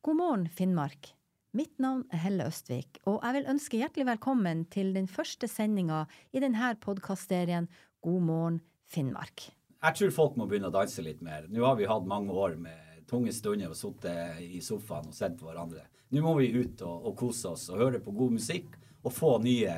God 0.00 0.16
morgen, 0.16 0.48
Finnmark. 0.48 1.14
Mitt 1.52 1.80
navn 1.82 2.04
er 2.14 2.20
Helle 2.22 2.44
Østvik, 2.46 3.00
og 3.10 3.20
jeg 3.24 3.34
vil 3.36 3.48
ønske 3.52 3.78
hjertelig 3.80 4.06
velkommen 4.06 4.64
til 4.70 4.92
den 4.94 5.08
første 5.10 5.48
sendinga 5.50 6.04
i 6.30 6.42
denne 6.42 6.70
podkastserien 6.78 7.66
God 8.02 8.20
morgen, 8.22 8.60
Finnmark. 8.90 9.48
Jeg 9.80 9.96
tror 9.98 10.12
folk 10.14 10.36
må 10.38 10.46
begynne 10.46 10.70
å 10.70 10.74
danse 10.74 11.02
litt 11.02 11.22
mer. 11.26 11.46
Nå 11.50 11.62
har 11.66 11.78
vi 11.78 11.88
hatt 11.90 12.06
mange 12.06 12.34
år 12.34 12.54
med 12.60 13.04
tunge 13.10 13.32
stunder 13.34 13.72
og 13.72 13.78
sittet 13.78 14.42
i 14.44 14.60
sofaen 14.62 15.10
og 15.10 15.16
sett 15.16 15.38
på 15.40 15.48
hverandre. 15.48 15.86
Nå 16.10 16.22
må 16.24 16.36
vi 16.38 16.52
ut 16.54 16.82
og, 16.82 17.10
og 17.10 17.16
kose 17.18 17.50
oss 17.54 17.68
og 17.70 17.82
høre 17.82 18.02
på 18.02 18.14
god 18.14 18.38
musikk 18.38 18.76
og 19.02 19.14
få 19.14 19.36
nye 19.44 19.74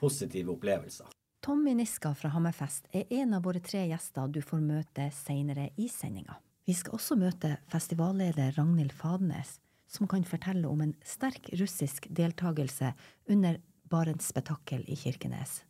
positive 0.00 0.54
opplevelser. 0.56 1.19
Tommy 1.50 1.72
Niska 1.74 2.12
fra 2.14 2.28
Hammerfest 2.30 2.84
er 2.94 3.08
en 3.10 3.32
av 3.34 3.42
våre 3.42 3.58
tre 3.58 3.80
gjester 3.90 4.28
du 4.30 4.36
får 4.38 4.60
møte 4.62 5.08
senere 5.10 5.64
i 5.82 5.88
sendinga. 5.90 6.36
Vi 6.62 6.76
skal 6.78 6.94
også 6.94 7.16
møte 7.18 7.56
festivalleder 7.72 8.52
Ragnhild 8.54 8.94
Fadnes, 8.94 9.56
som 9.90 10.06
kan 10.06 10.22
fortelle 10.22 10.70
om 10.70 10.84
en 10.84 10.92
sterk 11.02 11.48
russisk 11.58 12.06
deltakelse 12.06 12.92
under 13.34 13.58
Barents 13.90 14.28
spetakkel 14.30 14.84
i 14.86 14.94
Kirkenes. 15.00 15.64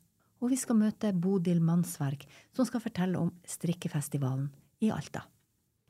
Og 0.45 0.53
vi 0.53 0.59
skal 0.61 0.77
møte 0.83 1.15
Bodil 1.17 1.65
Mannsverk, 1.65 2.29
som 2.53 2.69
skal 2.69 2.85
fortelle 2.85 3.17
om 3.17 3.33
strikkefestivalen 3.49 4.51
i 4.85 4.93
Alta. 4.93 5.25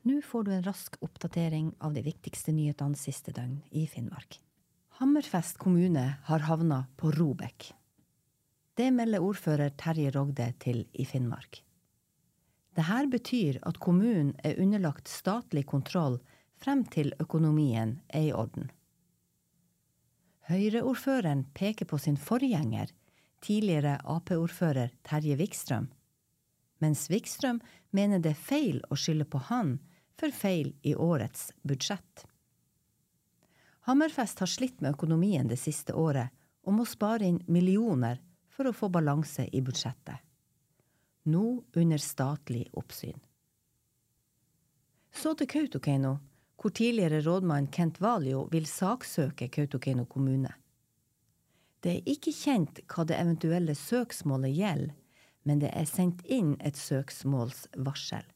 Nå 0.07 0.21
får 0.23 0.47
du 0.47 0.53
en 0.55 0.65
rask 0.69 0.95
oppdatering 1.03 1.73
av 1.83 1.99
de 1.99 2.05
viktigste 2.07 2.55
nyhetene 2.55 2.95
siste 2.95 3.35
døgn 3.35 3.59
i 3.75 3.83
Finnmark. 3.91 4.39
Hammerfest 5.03 5.59
kommune 5.59 6.07
har 6.31 6.47
havna 6.47 6.85
på 6.95 7.11
Robek. 7.19 7.73
Det 8.77 8.91
melder 8.91 9.23
ordfører 9.23 9.73
Terje 9.75 10.11
Rogde 10.15 10.47
til 10.63 10.85
i 10.93 11.05
Finnmark. 11.05 11.63
Dette 12.77 12.99
betyr 13.11 13.59
at 13.67 13.79
kommunen 13.83 14.31
er 14.47 14.59
underlagt 14.63 15.11
statlig 15.11 15.65
kontroll 15.67 16.21
frem 16.61 16.85
til 16.87 17.11
økonomien 17.19 17.97
er 18.07 18.29
i 18.29 18.33
orden. 18.33 18.69
Høyre-ordføreren 20.47 21.45
peker 21.53 21.85
på 21.85 21.99
sin 21.99 22.17
forgjenger, 22.17 22.87
tidligere 23.43 23.97
Ap-ordfører 24.05 24.93
Terje 25.03 25.35
Wikstrøm, 25.39 25.89
mens 26.81 27.09
Wikstrøm 27.11 27.59
mener 27.91 28.19
det 28.19 28.33
er 28.33 28.43
feil 28.47 28.81
å 28.89 28.97
skylde 28.97 29.27
på 29.27 29.41
han 29.51 29.77
for 30.19 30.33
feil 30.33 30.73
i 30.87 30.95
årets 30.95 31.51
budsjett. 31.67 32.25
Hammerfest 33.89 34.39
har 34.39 34.49
slitt 34.49 34.81
med 34.81 34.95
økonomien 34.95 35.49
det 35.49 35.59
siste 35.59 35.93
året 35.97 36.29
og 36.63 36.77
må 36.77 36.85
spare 36.85 37.25
inn 37.25 37.41
millioner 37.49 38.21
for 38.51 38.67
å 38.67 38.75
få 38.75 38.91
balanse 38.91 39.47
i 39.51 39.63
budsjettet 39.63 40.27
nå 41.23 41.63
under 41.73 41.97
statlig 41.97 42.69
oppsyn. 42.73 43.19
Så 45.11 45.33
til 45.35 45.47
Kautokeino, 45.47 46.15
hvor 46.61 46.73
tidligere 46.73 47.21
rådmann 47.21 47.67
Kent 47.73 47.99
Valio 48.01 48.45
vil 48.51 48.65
saksøke 48.65 49.49
Kautokeino 49.51 50.05
kommune. 50.05 50.53
Det 51.81 51.95
er 51.97 52.09
ikke 52.13 52.33
kjent 52.33 52.83
hva 52.87 53.05
det 53.09 53.17
eventuelle 53.17 53.75
søksmålet 53.75 54.53
gjelder, 54.55 54.95
men 55.43 55.61
det 55.63 55.71
er 55.73 55.87
sendt 55.89 56.21
inn 56.29 56.53
et 56.61 56.77
søksmålsvarsel. 56.77 58.27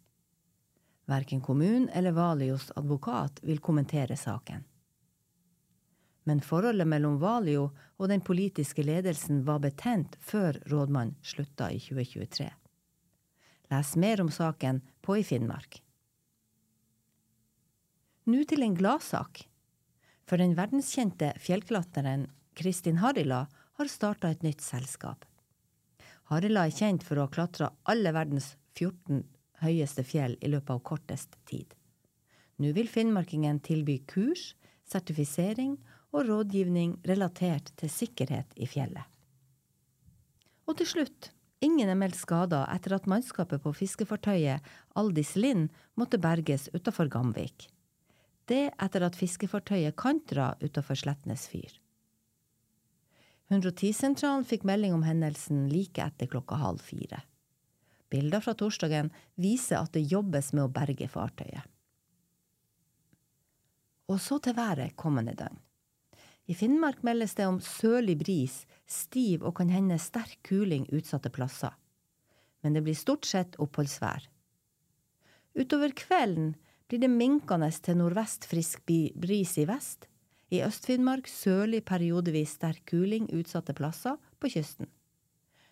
Verken 1.05 1.41
kommunen 1.45 1.85
eller 1.93 2.15
Valios 2.17 2.71
advokat 2.75 3.43
vil 3.45 3.61
kommentere 3.61 4.17
saken. 4.17 4.63
Men 6.25 6.41
forholdet 6.41 6.89
mellom 6.89 7.19
Valio 7.21 7.69
og 7.97 8.09
den 8.09 8.23
politiske 8.25 8.83
ledelsen 8.85 9.43
var 9.45 9.61
betent 9.61 10.17
før 10.19 10.57
rådmann 10.71 11.13
slutta 11.21 11.69
i 11.71 11.79
2023. 11.79 12.47
Les 13.69 13.95
mer 14.01 14.21
om 14.21 14.31
saken 14.33 14.81
på 15.05 15.19
i 15.21 15.25
Finnmark. 15.25 15.81
Nå 18.25 18.41
til 18.49 18.65
en 18.65 18.77
gladsak. 18.77 19.43
For 20.25 20.41
den 20.41 20.55
verdenskjente 20.57 21.35
fjellklatreren 21.37 22.25
Kristin 22.57 22.97
Harila 22.97 23.43
har 23.77 23.91
starta 23.91 24.31
et 24.33 24.41
nytt 24.41 24.63
selskap. 24.65 25.25
Harila 26.31 26.65
er 26.65 26.73
kjent 26.73 27.03
for 27.05 27.19
å 27.19 27.27
ha 27.27 27.33
klatra 27.33 27.69
alle 27.85 28.13
verdens 28.15 28.55
14 28.73 29.21
høyeste 29.61 30.03
fjell 30.07 30.39
i 30.41 30.49
løpet 30.49 30.73
av 30.73 30.81
kortest 30.87 31.37
tid. 31.45 31.67
Nå 32.57 32.71
vil 32.73 32.89
finnmarkingen 32.89 33.59
tilby 33.61 33.99
kurs, 34.09 34.55
sertifisering 34.87 35.75
og 36.15 36.29
rådgivning 36.29 36.95
relatert 37.07 37.73
til 37.79 37.91
sikkerhet 37.91 38.55
i 38.55 38.67
fjellet. 38.69 39.03
Og 40.65 40.77
til 40.79 40.87
slutt 40.95 41.31
Ingen 41.63 41.89
er 41.89 41.97
meldt 41.97 42.17
skada 42.19 42.65
etter 42.69 42.93
at 42.97 43.07
mannskapet 43.09 43.61
på 43.63 43.71
fiskefartøyet 43.73 44.65
Aldis 44.99 45.31
Lind 45.39 45.69
måtte 45.97 46.19
berges 46.21 46.67
utafor 46.75 47.07
Gamvik. 47.09 47.69
Det 48.45 48.67
etter 48.75 49.05
at 49.07 49.17
fiskefartøyet 49.17 49.95
kantra 49.97 50.51
utafor 50.61 50.99
Slettnes 50.99 51.47
fyr. 51.49 51.79
110-sentralen 53.49 54.45
fikk 54.45 54.65
melding 54.67 54.93
om 54.93 55.05
hendelsen 55.07 55.65
like 55.71 56.01
etter 56.03 56.29
klokka 56.29 56.59
halv 56.61 56.83
fire. 56.85 57.23
Bilder 58.11 58.43
fra 58.43 58.53
torsdagen 58.57 59.09
viser 59.41 59.79
at 59.79 59.93
det 59.95 60.05
jobbes 60.11 60.51
med 60.53 60.67
å 60.67 60.73
berge 60.73 61.07
fartøyet. 61.09 61.65
Og 64.11 64.19
så 64.21 64.37
til 64.43 64.53
været 64.57 64.93
kommende 64.99 65.33
døgn. 65.37 65.64
I 66.45 66.53
Finnmark 66.53 67.01
meldes 67.03 67.33
det 67.35 67.47
om 67.49 67.57
sørlig 67.61 68.19
bris, 68.21 68.65
stiv 68.85 69.43
og 69.45 69.55
kan 69.57 69.71
hende 69.73 69.97
sterk 70.01 70.37
kuling 70.45 70.85
utsatte 70.93 71.31
plasser. 71.33 71.73
Men 72.61 72.77
det 72.77 72.83
blir 72.85 72.97
stort 72.97 73.25
sett 73.25 73.57
oppholdsvær. 73.61 74.27
Utover 75.55 75.93
kvelden 75.97 76.53
blir 76.89 77.01
det 77.01 77.09
minkende 77.09 77.71
til 77.81 77.97
nordvest 77.97 78.45
frisk 78.49 78.83
bris 78.85 79.55
i 79.57 79.65
vest. 79.69 80.05
I 80.53 80.61
Øst-Finnmark 80.61 81.25
sørlig 81.31 81.81
periodevis 81.89 82.53
sterk 82.59 82.83
kuling 82.91 83.25
utsatte 83.33 83.73
plasser 83.73 84.19
på 84.39 84.51
kysten. 84.53 84.91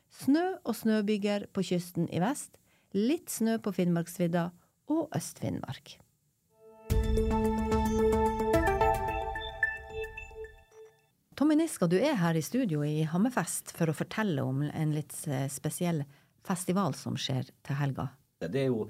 Snø 0.09 0.57
og 0.63 0.75
snøbyger 0.77 1.47
på 1.53 1.65
kysten 1.65 2.09
i 2.09 2.21
vest, 2.21 2.57
litt 2.93 3.29
snø 3.29 3.59
på 3.61 3.73
Finnmarksvidda 3.73 4.49
og 4.93 5.13
Øst-Finnmark. 5.13 5.99
Tommy 11.35 11.55
Niska, 11.55 11.87
du 11.87 11.95
er 11.97 12.13
her 12.13 12.37
i 12.37 12.41
studio 12.41 12.83
i 12.85 13.03
Hammerfest 13.09 13.71
for 13.73 13.89
å 13.89 13.95
fortelle 13.97 14.43
om 14.45 14.61
en 14.67 14.91
litt 14.93 15.15
eh, 15.25 15.47
spesiell 15.49 16.03
festival 16.45 16.93
som 16.93 17.15
skjer 17.17 17.47
til 17.65 17.79
helga. 17.79 18.05
Det 18.43 18.59
er 18.61 18.69
jo 18.69 18.83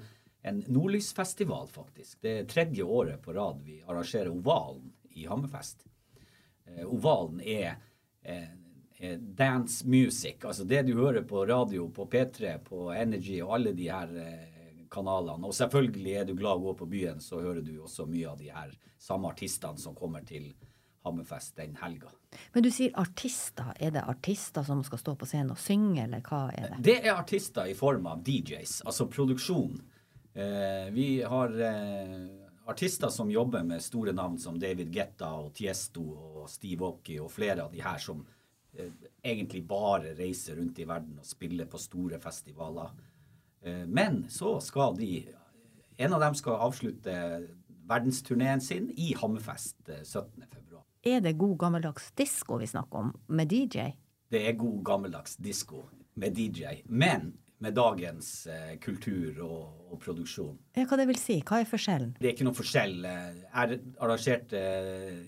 en 0.44 0.58
nordlysfestival, 0.68 1.70
faktisk. 1.72 2.18
Det 2.20 2.34
er 2.40 2.50
tredje 2.50 2.84
året 2.84 3.22
på 3.24 3.32
rad 3.32 3.62
vi 3.64 3.78
arrangerer 3.80 4.28
Ovalen 4.34 4.90
i 5.16 5.24
Hammerfest. 5.30 5.86
Eh, 6.68 6.84
ovalen 6.84 7.40
er, 7.40 7.78
er, 8.20 8.52
dance 9.16 9.86
music. 9.88 10.44
Altså 10.44 10.68
det 10.68 10.82
du 10.84 10.94
hører 10.98 11.24
på 11.28 11.46
radio, 11.48 11.88
på 11.88 12.08
P3, 12.12 12.58
på 12.66 12.90
Energy 12.92 13.38
og 13.44 13.56
alle 13.56 13.72
de 13.76 13.88
her 13.88 14.12
eh, 14.20 14.84
kanalene. 14.92 15.48
Og 15.48 15.56
selvfølgelig 15.56 16.20
er 16.20 16.28
du 16.28 16.36
glad 16.36 16.60
å 16.60 16.68
gå 16.68 16.76
på 16.82 16.92
byen, 16.92 17.24
så 17.24 17.40
hører 17.40 17.64
du 17.64 17.78
også 17.80 18.04
mye 18.10 18.28
av 18.36 18.38
de 18.40 18.52
her 18.52 18.76
samme 19.00 19.32
artistene 19.32 19.80
som 19.80 19.96
kommer 19.96 20.28
til 20.28 20.50
Hammerfest 20.50 20.70
den 21.04 21.76
helga. 21.76 22.10
Men 22.52 22.62
du 22.62 22.70
sier 22.70 22.94
artister. 22.98 23.72
Er 23.80 23.90
det 23.90 24.04
artister 24.08 24.62
som 24.62 24.82
skal 24.84 24.98
stå 24.98 25.14
på 25.20 25.26
scenen 25.26 25.52
og 25.54 25.58
synge, 25.58 26.04
eller 26.04 26.22
hva 26.24 26.50
er 26.52 26.74
det? 26.74 26.80
Det 26.84 26.96
er 27.04 27.14
artister 27.14 27.68
i 27.70 27.74
form 27.74 28.06
av 28.06 28.22
DJs, 28.24 28.82
altså 28.86 29.06
produksjon. 29.06 29.82
Eh, 30.34 30.90
vi 30.90 31.22
har 31.22 31.52
eh, 31.60 32.44
artister 32.66 33.08
som 33.08 33.30
jobber 33.30 33.62
med 33.62 33.82
store 33.82 34.12
navn 34.12 34.38
som 34.38 34.58
David 34.58 34.90
Getta 34.94 35.30
og 35.38 35.52
Tiesto 35.54 36.02
og 36.02 36.48
Steve 36.50 36.86
Aoki 36.86 37.18
og 37.20 37.30
flere 37.32 37.66
av 37.66 37.72
de 37.72 37.82
her 37.84 38.00
som 38.02 38.24
eh, 38.74 38.90
egentlig 39.22 39.64
bare 39.68 40.14
reiser 40.18 40.58
rundt 40.58 40.80
i 40.80 40.88
verden 40.88 41.20
og 41.20 41.28
spiller 41.28 41.68
på 41.70 41.78
store 41.78 42.18
festivaler. 42.22 42.90
Eh, 43.62 43.84
men 43.86 44.24
så 44.30 44.58
skal 44.60 44.96
de 44.98 45.26
En 45.96 46.10
av 46.10 46.18
dem 46.18 46.34
skal 46.34 46.58
avslutte 46.58 47.12
verdensturneen 47.86 48.60
sin 48.60 48.88
i 48.98 49.12
Hammerfest 49.14 49.76
17.2. 49.86 50.73
Eh, 51.04 51.16
er 51.18 51.20
det 51.20 51.36
god 51.36 51.58
gammeldags 51.60 52.10
disko 52.16 52.58
vi 52.60 52.66
snakker 52.66 52.98
om, 52.98 53.14
med 53.28 53.52
DJ? 53.52 53.92
Det 54.32 54.40
er 54.48 54.56
god 54.56 54.82
gammeldags 54.84 55.36
disko 55.36 55.84
med 56.16 56.36
DJ, 56.36 56.80
men 56.88 57.34
med 57.58 57.74
dagens 57.76 58.46
eh, 58.46 58.78
kultur 58.80 59.38
og, 59.44 59.90
og, 59.90 59.98
produksjon. 60.00 60.56
Ja, 60.76 60.86
Hva 60.88 60.98
det 61.00 61.06
vil 61.08 61.20
si? 61.20 61.38
Hva 61.44 61.60
er 61.60 61.68
forskjellen? 61.68 62.16
Det 62.18 62.28
er 62.28 62.34
ikke 62.34 62.46
noe 62.48 62.56
forskjell. 62.56 62.96
Jeg 63.04 63.78
arrangerte 64.00 64.60
eh, 64.60 65.20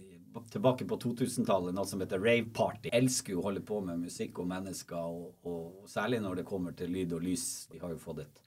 tilbake 0.53 0.89
på 0.89 0.99
2000-tallet 1.05 1.77
noe 1.77 1.89
som 1.89 2.03
heter 2.03 2.25
rave 2.25 2.49
party. 2.57 2.91
Jeg 2.91 3.05
elsker 3.05 3.37
jo 3.37 3.43
å 3.43 3.47
holde 3.51 3.65
på 3.65 3.81
med 3.85 4.03
musikk 4.05 4.41
og 4.43 4.51
mennesker, 4.53 4.97
og, 4.97 5.37
og, 5.45 5.63
og, 5.83 5.91
særlig 5.93 6.23
når 6.25 6.41
det 6.41 6.49
kommer 6.49 6.77
til 6.77 6.93
lyd 6.93 7.15
og 7.17 7.25
lys. 7.25 7.47
Vi 7.73 7.81
har 7.85 7.93
jo 7.95 8.01
fått 8.01 8.25
et 8.25 8.43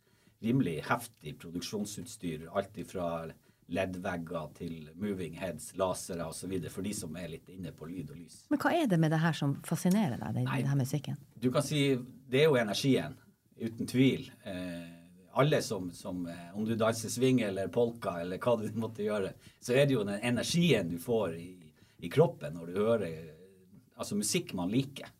rimelig 0.45 0.79
heftig 0.89 1.37
produksjonsutstyr. 1.41 2.49
Alt 2.57 2.77
ifra 2.81 3.29
LED-vegger 3.69 4.51
til 4.57 4.89
moving 4.99 5.35
heads, 5.39 5.71
lasere 5.77 6.27
osv. 6.29 6.55
for 6.73 6.85
de 6.85 6.93
som 6.95 7.15
er 7.19 7.31
litt 7.35 7.49
inne 7.53 7.73
på 7.75 7.87
lyd 7.89 8.11
og 8.13 8.19
lys. 8.19 8.43
Men 8.49 8.61
hva 8.61 8.73
er 8.75 8.89
det 8.89 8.99
med 9.01 9.13
det 9.13 9.21
her 9.23 9.35
som 9.37 9.57
fascinerer 9.67 10.17
deg, 10.17 10.39
den, 10.39 10.49
denne 10.49 10.77
musikken? 10.79 11.19
Du 11.39 11.51
kan 11.53 11.65
si 11.65 11.83
det 12.29 12.43
er 12.43 12.49
jo 12.49 12.57
energien, 12.61 13.17
uten 13.59 13.89
tvil. 13.89 14.29
Eh, 14.47 14.99
alle 15.39 15.61
som, 15.61 15.91
som, 15.93 16.25
eh, 16.27 16.57
Om 16.57 16.65
du 16.65 16.75
danser 16.75 17.09
swing 17.09 17.41
eller 17.41 17.67
polka 17.67 18.19
eller 18.21 18.39
hva 18.41 18.55
du 18.59 18.69
måtte 18.79 19.05
gjøre, 19.05 19.33
så 19.59 19.75
er 19.75 19.85
det 19.85 19.97
jo 19.97 20.05
den 20.07 20.21
energien 20.23 20.89
du 20.89 20.99
får 21.01 21.35
i, 21.37 21.51
i 21.99 22.11
kroppen 22.11 22.55
når 22.55 22.71
du 22.71 22.79
hører 22.79 23.17
altså 23.99 24.15
musikk 24.15 24.53
man 24.57 24.71
liker. 24.71 25.11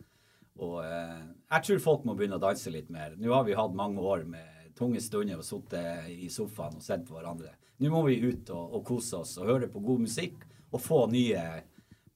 Og 0.60 0.80
eh, 0.84 1.19
jeg 1.50 1.66
tror 1.66 1.84
folk 1.84 2.07
må 2.07 2.16
begynne 2.18 2.40
å 2.40 2.44
danse 2.44 2.72
litt 2.72 2.90
mer. 2.92 3.16
Nå 3.19 3.31
har 3.34 3.45
vi 3.48 3.57
hatt 3.57 3.75
mange 3.75 4.04
år 4.04 4.25
med 4.28 4.74
tunge 4.80 5.02
stunder 5.04 5.40
og 5.40 5.48
sittet 5.48 6.07
i 6.13 6.30
sofaen 6.31 6.80
og 6.80 6.84
sett 6.84 7.06
på 7.07 7.18
hverandre. 7.18 7.52
Nå 7.80 7.90
må 7.94 8.04
vi 8.10 8.20
ut 8.20 8.50
og, 8.52 8.76
og 8.76 8.86
kose 8.88 9.22
oss 9.22 9.38
og 9.40 9.48
høre 9.48 9.70
på 9.72 9.80
god 9.80 10.02
musikk 10.04 10.42
og 10.70 10.81
få 10.84 11.06
nye 11.12 11.44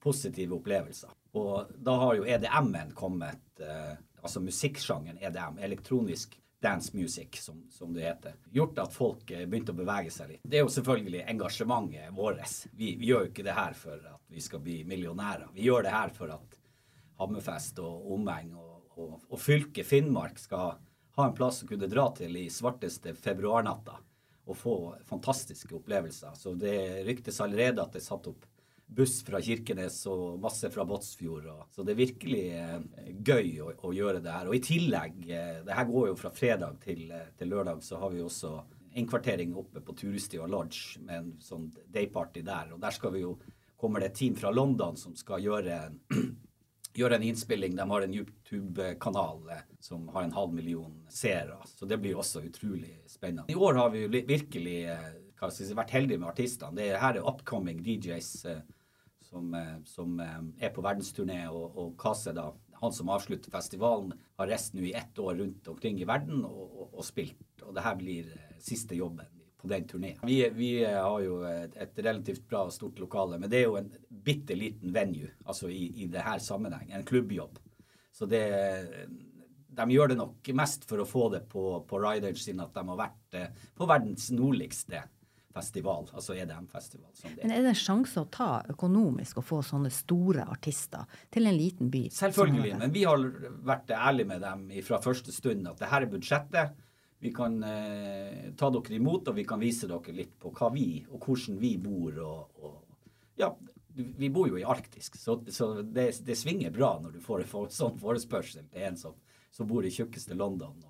positive 0.04 0.58
opplevelser. 0.58 1.12
Og 1.40 1.70
da 1.80 1.94
har 2.02 2.18
jo 2.18 2.26
EDM-en 2.28 2.92
kommet, 2.94 3.46
eh, 3.64 3.94
altså 4.20 4.42
musikksjangeren 4.44 5.22
EDM, 5.24 5.58
elektronisk 5.64 6.36
dance 6.64 6.96
music, 6.96 7.40
som, 7.42 7.64
som, 7.70 7.92
det 7.96 8.04
heter, 8.04 8.36
gjort 8.52 8.78
at 8.84 8.92
folk 8.92 9.32
eh, 9.32 9.46
begynte 9.48 9.72
å 9.72 9.80
bevege 9.80 10.12
seg 10.12 10.34
litt. 10.34 10.44
Det 10.44 10.60
er 10.60 10.66
jo 10.66 10.72
selvfølgelig 10.76 11.24
engasjementet 11.32 12.14
vårt. 12.16 12.44
Vi, 12.72 12.94
vi, 13.00 13.08
gjør 13.10 13.26
jo 13.26 13.32
ikke 13.32 13.48
det 13.48 13.56
her 13.56 13.76
for 13.80 14.06
at 14.12 14.22
vi 14.36 14.44
skal 14.44 14.62
bli 14.64 14.78
millionærer. 14.88 15.48
Vi 15.56 15.66
gjør 15.66 15.88
det 15.88 15.96
her 15.96 16.14
for 16.14 16.36
at 16.36 16.60
Hammerfest 17.20 17.78
og 17.80 18.08
omegn 18.14 18.56
og, 18.58 18.72
og, 18.98 19.12
og 19.30 19.40
fylket 19.40 19.86
Finnmark 19.86 20.40
skal 20.42 20.76
ha 21.14 21.26
en 21.28 21.36
plass 21.36 21.62
å 21.62 21.68
kunne 21.68 21.88
dra 21.88 22.08
til 22.16 22.36
i 22.36 22.50
svarteste 22.50 23.14
februarnatta 23.16 24.00
og 24.44 24.58
få 24.58 24.74
fantastiske 25.08 25.72
opplevelser. 25.78 26.34
Så 26.36 26.52
det 26.58 27.04
ryktes 27.06 27.40
allerede 27.40 27.82
at 27.82 27.94
det 27.94 28.02
er 28.02 28.08
satt 28.08 28.28
opp 28.28 28.44
buss 28.94 29.22
fra 29.26 29.40
Kirkenes 29.42 29.96
og 30.10 30.38
masse 30.42 30.68
fra 30.70 30.84
Båtsfjord. 30.86 31.48
Så 31.72 31.84
det 31.86 31.94
er 31.94 32.00
virkelig 32.02 32.44
eh, 32.58 33.08
gøy 33.24 33.48
å, 33.64 33.72
å, 33.74 33.92
gjøre 33.96 34.20
det 34.24 34.32
her. 34.34 34.50
Og 34.50 34.58
i 34.58 34.62
tillegg, 34.64 35.18
eh, 35.24 35.60
det 35.64 35.78
her 35.78 35.88
går 35.88 36.10
jo 36.10 36.18
fra 36.20 36.32
fredag 36.34 36.78
til, 36.84 37.06
eh, 37.10 37.30
til 37.38 37.50
lørdag, 37.54 37.82
så 37.84 38.00
har 38.02 38.12
vi 38.14 38.22
også 38.22 38.54
innkvartering 39.00 39.56
oppe 39.58 39.82
på 39.82 39.96
Turistia 39.98 40.46
Lodge 40.46 41.02
med 41.02 41.16
en 41.16 41.30
sånn 41.42 41.70
dayparty 41.90 42.44
der. 42.46 42.74
Og 42.76 42.82
der 42.82 42.94
skal 42.94 43.14
vi 43.16 43.24
jo, 43.24 43.34
kommer 43.80 44.04
det 44.04 44.12
et 44.12 44.20
team 44.20 44.36
fra 44.38 44.52
London 44.54 45.00
som 45.00 45.16
skal 45.18 45.42
gjøre 45.42 45.80
en, 45.88 45.98
gjøre 46.94 47.18
en 47.18 47.26
innspilling. 47.26 47.74
De 47.76 47.88
har 47.90 48.04
en 48.04 48.14
YouTube-kanal 48.14 49.50
som 49.82 50.06
har 50.14 50.26
en 50.26 50.36
halv 50.36 50.54
million 50.54 50.94
seere. 51.10 51.58
Så 51.66 51.88
det 51.90 51.98
blir 52.02 52.18
også 52.20 52.44
utrolig 52.46 52.96
spennende. 53.10 53.48
I 53.52 53.58
år 53.58 53.80
har 53.80 53.90
vi 53.94 54.06
virkelig 54.14 54.78
si, 55.50 55.66
vært 55.74 55.96
heldige 55.96 56.22
med 56.22 56.30
artistene. 56.30 56.78
Det 56.78 56.92
her 57.02 57.18
er 57.18 57.28
upcoming 57.28 57.82
DJs 57.84 58.30
som, 59.34 59.54
eh, 59.54 59.82
som 59.84 60.20
eh, 60.20 60.66
er 60.66 60.72
på 60.74 60.82
verdensturné, 60.84 61.44
og, 61.50 61.78
og 61.78 61.94
Kase, 62.00 62.34
da, 62.36 62.50
han 62.80 62.94
som 62.94 63.10
avslutter 63.14 63.52
festivalen, 63.52 64.14
har 64.38 64.50
reist 64.50 64.76
nå 64.76 64.84
i 64.86 64.94
ett 64.96 65.18
år 65.18 65.38
rundt 65.40 65.70
omkring 65.72 66.00
i 66.00 66.08
verden 66.08 66.44
og, 66.46 66.64
og, 66.64 66.90
og 66.92 67.06
spilt. 67.06 67.46
Og 67.64 67.74
det 67.74 67.84
her 67.86 67.98
blir 67.98 68.30
eh, 68.34 68.58
siste 68.62 68.98
jobben 68.98 69.26
på 69.60 69.70
den 69.70 69.86
turneen. 69.88 70.20
Vi, 70.28 70.38
vi, 70.54 70.70
har 70.84 71.18
jo 71.24 71.40
et, 71.48 71.98
relativt 72.04 72.44
bra 72.50 72.66
og 72.68 72.74
stort 72.74 73.00
lokale, 73.00 73.40
men 73.40 73.50
det 73.50 73.62
er 73.62 73.70
jo 73.70 73.78
en 73.80 73.90
bitte 74.24 74.56
liten 74.58 74.92
venue, 74.94 75.30
altså 75.44 75.68
i, 75.70 75.86
i 76.04 76.08
det 76.10 76.24
her 76.24 76.42
sammenheng. 76.42 76.90
En 76.92 77.06
klubbjobb. 77.06 77.60
Så 78.14 78.28
det 78.30 78.44
de 79.74 79.90
gjør 79.90 80.12
det 80.12 80.18
nok 80.20 80.48
mest 80.54 80.84
for 80.86 81.02
å 81.02 81.08
få 81.08 81.24
det 81.32 81.40
på, 81.50 81.64
på 81.88 81.98
rideren 81.98 82.38
sin 82.38 82.62
at 82.62 82.76
de 82.76 82.84
har 82.86 82.98
vært 83.00 83.38
på 83.74 83.88
verdens 83.90 84.28
nordligste 84.30 85.00
festival, 85.54 86.08
altså 86.12 86.34
EDM-festival. 86.34 87.10
Men 87.42 87.52
er 87.54 87.62
det 87.62 87.70
en 87.70 87.78
sjanse 87.78 88.22
å 88.22 88.28
ta 88.32 88.48
økonomisk 88.72 89.38
og 89.38 89.46
få 89.46 89.60
sånne 89.66 89.90
store 89.94 90.46
artister 90.50 91.06
til 91.32 91.46
en 91.46 91.56
liten 91.56 91.92
by? 91.92 92.08
Selvfølgelig, 92.14 92.72
men 92.80 92.94
vi 92.94 93.04
har 93.06 93.22
vært 93.66 93.92
ærlige 93.94 94.30
med 94.32 94.42
dem 94.42 94.64
fra 94.86 94.98
første 95.04 95.34
stund 95.34 95.68
at 95.70 95.78
det 95.82 95.90
her 95.92 96.06
er 96.06 96.10
budsjettet. 96.10 96.80
Vi 97.24 97.30
kan 97.32 97.54
eh, 97.64 98.50
ta 98.58 98.68
dere 98.74 98.98
imot, 98.98 99.30
og 99.30 99.38
vi 99.38 99.46
kan 99.48 99.62
vise 99.62 99.88
dere 99.88 100.16
litt 100.16 100.34
på 100.42 100.50
hva 100.58 100.72
vi, 100.74 100.88
og 101.08 101.22
hvordan 101.22 101.60
vi 101.62 101.70
bor. 101.80 102.18
Og, 102.20 102.66
og 102.66 103.38
ja, 103.40 103.52
vi 103.94 104.30
bor 104.30 104.48
jo 104.50 104.58
i 104.58 104.64
Arktisk, 104.66 105.16
så, 105.20 105.38
så 105.48 105.68
det, 105.82 106.08
det, 106.26 106.34
svinger 106.38 106.72
bra 106.74 106.96
når 107.02 107.16
du 107.16 107.20
får 107.22 107.44
en 107.44 107.70
sånn 107.70 108.00
forespørsel 108.02 108.66
til 108.66 108.88
en 108.88 108.98
som, 108.98 109.14
som 109.54 109.68
bor 109.70 109.86
i 109.86 109.92
tjukkeste 109.94 110.34
London. 110.38 110.82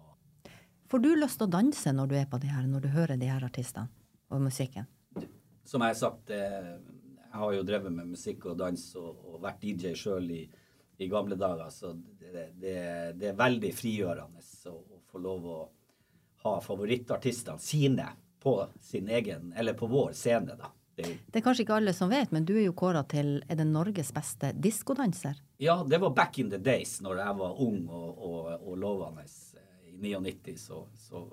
Får 0.88 1.02
du 1.02 1.10
lyst 1.16 1.40
til 1.40 1.48
å 1.48 1.52
danse 1.52 1.92
når 1.92 2.08
du 2.10 2.16
er 2.16 2.26
på 2.30 2.40
de 2.40 2.48
her, 2.52 2.64
når 2.70 2.86
du 2.86 2.90
hører 2.94 3.20
de 3.20 3.28
her 3.28 3.44
artistene? 3.44 3.90
og 4.34 4.42
musikken? 4.42 4.88
Som 5.64 5.82
jeg 5.84 5.94
har 5.94 5.98
sagt, 5.98 6.30
eh, 6.30 6.74
jeg 7.24 7.40
har 7.40 7.54
jo 7.54 7.62
drevet 7.66 7.92
med 7.92 8.10
musikk 8.14 8.46
og 8.50 8.58
dans 8.58 8.84
og, 9.00 9.24
og 9.30 9.40
vært 9.42 9.62
DJ 9.62 9.94
sjøl 9.98 10.28
i, 10.30 10.42
i, 10.98 11.08
gamle 11.08 11.38
dager, 11.40 11.70
så 11.72 11.94
det, 11.94 12.50
det, 12.60 12.76
det 13.20 13.30
er 13.30 13.38
veldig 13.38 13.72
frigjørende 13.74 14.44
å, 14.70 14.76
å, 14.76 15.00
få 15.10 15.22
lov 15.22 15.48
å 15.48 15.58
ha 16.44 16.54
favorittartistene 16.60 17.62
sine 17.62 18.08
på 18.44 18.58
sin 18.84 19.08
egen, 19.08 19.52
eller 19.56 19.76
på 19.78 19.88
vår 19.88 20.12
scene, 20.12 20.56
da. 20.58 20.68
Det 20.96 21.38
er, 21.38 21.42
kanskje 21.42 21.64
ikke 21.64 21.78
alle 21.80 21.94
som 21.96 22.10
vet, 22.12 22.30
men 22.30 22.44
du 22.46 22.52
er 22.54 22.68
jo 22.68 22.74
kåra 22.76 23.02
til 23.10 23.40
er 23.50 23.58
det 23.58 23.66
Norges 23.66 24.12
beste 24.14 24.52
diskodanser? 24.54 25.40
Ja, 25.58 25.80
det 25.88 25.98
var 26.02 26.14
back 26.14 26.38
in 26.38 26.52
the 26.52 26.60
days, 26.62 27.00
når 27.02 27.18
jeg 27.18 27.38
var 27.40 27.62
ung 27.64 27.80
og, 27.88 28.20
og, 28.28 28.52
og 28.62 28.76
lovende. 28.78 29.26
I 29.90 29.96
99 29.98 30.54
så, 30.60 30.84
så 30.98 31.24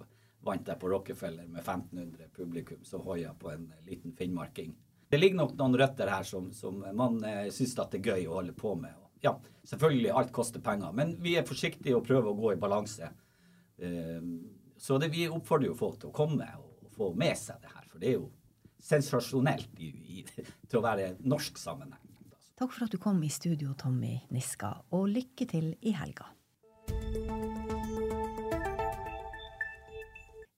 vant 0.45 0.67
jeg 0.67 0.81
på 0.81 0.89
Rockefeller 0.89 1.45
med 1.45 1.61
1500 1.61 2.31
publikum 2.33 2.81
så 2.85 3.01
hoia 3.05 3.33
på 3.37 3.51
en 3.53 3.69
liten 3.85 4.15
finnmarking. 4.17 4.73
Det 5.11 5.19
ligger 5.19 5.41
nok 5.41 5.53
noen 5.59 5.77
røtter 5.77 6.09
her 6.09 6.25
som, 6.25 6.49
som 6.55 6.81
man 6.95 7.19
eh, 7.27 7.49
syns 7.53 7.75
det 7.77 7.99
er 7.99 8.11
gøy 8.13 8.27
å 8.29 8.39
holde 8.39 8.55
på 8.57 8.73
med. 8.79 8.97
Ja, 9.21 9.35
selvfølgelig, 9.67 10.13
alt 10.17 10.31
koster 10.33 10.63
penger, 10.65 10.93
men 10.97 11.13
vi 11.21 11.35
er 11.37 11.45
forsiktige 11.45 11.97
og 11.97 12.07
prøver 12.07 12.31
å 12.31 12.37
gå 12.39 12.53
i 12.55 12.61
balanse. 12.61 13.11
Eh, 13.77 14.21
så 14.81 14.97
det, 14.97 15.11
vi 15.13 15.27
oppfordrer 15.29 15.69
jo 15.69 15.77
folk 15.77 15.99
til 16.01 16.09
å 16.09 16.15
komme 16.15 16.47
og 16.57 16.93
få 16.95 17.11
med 17.13 17.37
seg 17.37 17.61
det 17.61 17.75
her, 17.75 17.85
for 17.91 18.01
det 18.01 18.09
er 18.09 18.17
jo 18.17 18.29
sensasjonelt 18.81 19.79
i, 19.79 19.91
i, 20.19 20.23
til 20.67 20.79
å 20.79 20.85
være 20.85 21.13
norsk 21.21 21.59
sammenheng. 21.61 22.07
Takk 22.61 22.75
for 22.75 22.85
at 22.85 22.93
du 22.93 22.99
kom 23.01 23.21
i 23.25 23.29
studio, 23.33 23.73
Tommy 23.73 24.19
Niska, 24.33 24.75
og 24.93 25.07
lykke 25.09 25.47
til 25.49 25.71
i 25.81 25.95
helga. 25.97 26.27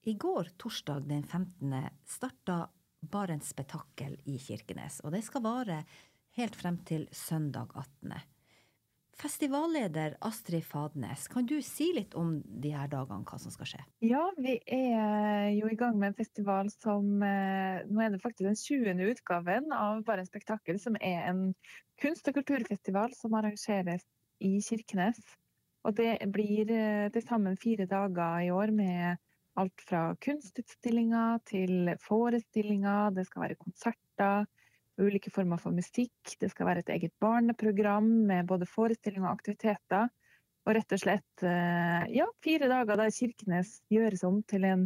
I 0.04 0.14
går, 0.20 0.50
torsdag 0.60 1.06
den 1.08 1.24
15., 1.24 1.72
starta 2.04 2.58
Barents 3.00 3.54
spetakkel 3.54 4.18
i 4.28 4.36
Kirkenes. 4.40 5.00
Og 5.04 5.16
det 5.16 5.24
skal 5.24 5.46
vare 5.46 5.78
helt 6.36 6.56
frem 6.60 6.82
til 6.88 7.08
søndag 7.16 7.72
18. 7.72 8.12
Festivalleder 9.20 10.16
Astrid 10.26 10.66
Fadnes, 10.66 11.28
kan 11.30 11.46
du 11.46 11.60
si 11.62 11.92
litt 11.94 12.16
om 12.18 12.36
de 12.44 12.72
her 12.74 12.90
dagene, 12.90 13.22
hva 13.30 13.38
som 13.40 13.54
skal 13.54 13.70
skje? 13.70 13.82
Ja, 14.06 14.24
vi 14.42 14.56
er 14.66 15.52
jo 15.54 15.70
i 15.70 15.78
gang 15.80 16.00
med 16.00 16.12
en 16.12 16.18
festival 16.18 16.72
som 16.74 17.22
eh, 17.22 17.84
Nå 17.90 18.02
er 18.02 18.16
det 18.16 18.22
faktisk 18.24 18.48
den 18.50 18.58
20. 18.58 19.04
utgaven 19.14 19.70
av 19.78 20.02
Bare 20.08 20.26
en 20.26 20.30
spektakkel, 20.30 20.80
som 20.82 20.98
er 21.00 21.28
en 21.30 21.46
kunst- 22.02 22.28
og 22.32 22.40
kulturfestival 22.40 23.14
som 23.18 23.38
arrangeres 23.38 24.06
i 24.44 24.58
Kirkenes. 24.66 25.22
Og 25.86 25.96
det 26.00 26.18
blir 26.34 26.72
eh, 26.74 27.12
til 27.14 27.28
sammen 27.28 27.60
fire 27.62 27.86
dager 27.90 28.48
i 28.48 28.52
år 28.56 28.74
med 28.74 29.22
Alt 29.62 29.84
fra 29.86 30.16
kunstutstillinger 30.18 31.38
til 31.46 31.92
forestillinger. 32.02 33.12
Det 33.14 33.28
skal 33.28 33.44
være 33.46 33.60
konserter, 33.62 34.48
ulike 35.02 35.32
former 35.34 35.62
for 35.62 35.76
musikk. 35.76 36.36
Det 36.40 36.50
skal 36.52 36.70
være 36.70 36.84
et 36.84 36.92
eget 36.96 37.14
barneprogram 37.22 38.10
med 38.30 38.50
både 38.50 38.68
forestillinger 38.70 39.28
og 39.30 39.38
aktiviteter. 39.40 40.10
Og 40.64 40.78
rett 40.78 40.96
og 40.96 41.02
slett 41.02 41.44
eh, 41.44 42.04
ja, 42.16 42.28
fire 42.44 42.70
dager 42.72 43.00
der 43.00 43.12
Kirkenes 43.12 43.82
gjøres 43.92 44.24
om 44.28 44.40
til 44.48 44.68
en 44.68 44.86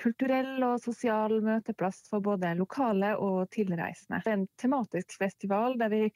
kulturell 0.00 0.56
og 0.66 0.80
sosial 0.82 1.36
møteplass 1.44 2.00
for 2.10 2.24
både 2.24 2.54
lokale 2.58 3.12
og 3.20 3.44
tilreisende. 3.54 4.22
Det 4.24 4.32
er 4.32 4.38
en 4.40 4.48
tematisk 4.58 5.18
festival 5.20 5.76
der 5.78 5.92
vi 5.92 6.06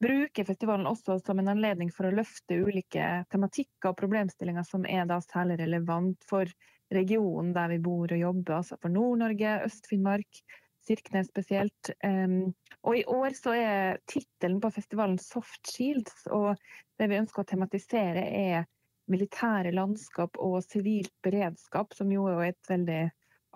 bruker 0.00 0.48
festivalen 0.48 0.88
også 0.88 1.18
som 1.24 1.40
en 1.40 1.50
anledning 1.52 1.92
for 1.92 2.08
å 2.08 2.14
løfte 2.14 2.56
ulike 2.64 3.06
tematikker 3.32 3.92
og 3.92 3.98
problemstillinger 4.00 4.64
som 4.66 4.86
er 4.88 5.08
da 5.08 5.20
særlig 5.24 5.60
relevant 5.60 6.24
for 6.28 6.48
regionen 6.90 7.52
der 7.54 7.70
vi 7.74 7.78
bor 7.84 8.10
og 8.10 8.22
jobber, 8.24 8.56
altså 8.56 8.78
for 8.80 8.92
Nord-Norge, 8.92 9.60
Øst-Finnmark, 9.68 10.40
Sirknes 10.86 11.28
spesielt. 11.28 11.90
Um, 12.04 12.52
og 12.86 12.96
i 12.96 13.04
år 13.04 13.34
så 13.36 13.54
er 13.56 14.00
tittelen 14.10 14.60
på 14.62 14.70
festivalen 14.74 15.18
'Soft 15.18 15.68
Shields', 15.68 16.26
og 16.32 16.56
det 16.98 17.10
vi 17.10 17.18
ønsker 17.20 17.42
å 17.42 17.50
tematisere 17.50 18.24
er 18.24 18.66
militære 19.10 19.74
landskap 19.74 20.38
og 20.38 20.60
sivilt 20.64 21.12
beredskap, 21.22 21.94
som 21.94 22.12
jo 22.12 22.28
er 22.30 22.50
et 22.50 22.70
veldig 22.70 23.02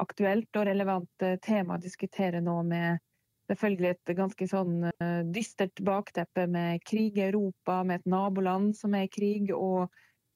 aktuelt 0.02 0.56
og 0.58 0.66
relevant 0.66 1.22
eh, 1.22 1.38
tema 1.38 1.76
å 1.76 1.82
diskutere 1.82 2.40
nå 2.42 2.56
med 2.66 2.98
selvfølgelig 3.50 3.90
et 3.92 4.16
ganske 4.16 4.48
sånn 4.48 4.88
uh, 4.88 5.20
dystert 5.30 5.80
bakteppe 5.84 6.46
med 6.50 6.82
krig 6.88 7.20
i 7.20 7.28
Europa, 7.28 7.82
med 7.84 8.00
et 8.00 8.10
naboland 8.10 8.72
som 8.76 8.96
er 8.96 9.06
i 9.06 9.12
krig, 9.12 9.52
og 9.54 9.92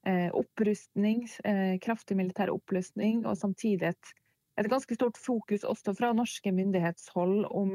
Eh, 0.06 0.30
opprustning, 0.32 1.26
eh, 1.44 1.78
kraftig 1.78 2.16
militær 2.16 2.48
opprustning, 2.48 3.26
og 3.26 3.36
samtidig 3.36 3.90
et, 3.90 4.12
et, 4.58 4.70
ganske 4.70 4.98
stort 4.98 5.18
fokus 5.20 5.64
også 5.64 5.94
fra 5.96 6.12
norske 6.16 6.52
myndighetshold 6.52 7.44
om 7.46 7.74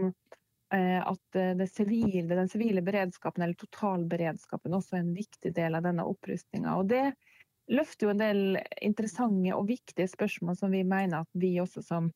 eh, 0.76 1.00
at 1.00 1.70
sivile, 1.72 2.36
den 2.36 2.52
sivile 2.52 2.84
beredskapen, 2.86 3.46
eller 3.46 3.60
totalberedskapen, 3.60 4.76
også 4.76 4.98
er 4.98 5.06
en 5.06 5.16
viktig 5.16 5.54
del 5.56 5.80
av 5.80 5.88
denne 5.88 6.06
opprustninga. 6.10 6.76
Det 6.90 7.06
løfter 7.72 8.08
jo 8.08 8.12
en 8.12 8.22
del 8.22 8.60
interessante 8.84 9.56
og 9.56 9.70
viktige 9.70 10.10
spørsmål 10.12 10.60
som 10.60 10.74
vi 10.76 10.84
mener 10.84 11.24
at 11.24 11.40
vi 11.40 11.56
også 11.64 11.84
som 11.86 12.12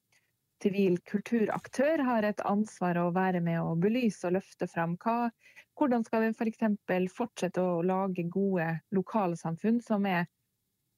sivil 0.63 0.97
kulturaktør 1.05 2.01
har 2.05 2.25
et 2.25 2.41
ansvar 2.49 2.97
å 2.99 3.11
være 3.15 3.41
med 3.45 3.61
å 3.61 3.75
belyse 3.79 4.25
og 4.27 4.37
løfte 4.39 4.67
fram. 4.69 4.95
Hva, 5.01 5.29
hvordan 5.77 6.05
skal 6.07 6.25
vi 6.25 6.31
f.eks. 6.33 6.63
fortsette 7.13 7.61
å 7.61 7.83
lage 7.85 8.25
gode 8.33 8.71
lokalsamfunn 8.95 9.79
som 9.85 10.07
er 10.09 10.25